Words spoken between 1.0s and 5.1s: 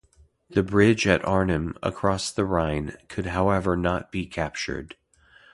at Arnhem, across the Rhine, could however not be captured.